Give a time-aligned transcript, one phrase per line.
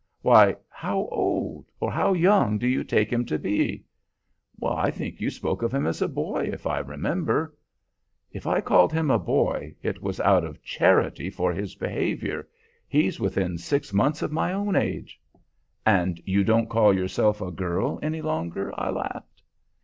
[0.23, 3.83] "Why, how old, or how young, do you take him to be?"
[4.65, 7.55] "I think you spoke of him as a boy, if I remember."
[8.31, 12.49] "If I called him a boy, it was out of charity for his behavior.
[12.87, 15.21] He's within six months of my own age."
[15.85, 19.43] "And you don't call yourself a girl any longer!" I laughed.